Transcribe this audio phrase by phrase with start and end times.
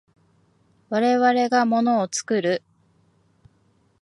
[0.89, 2.63] 我々が物を作る。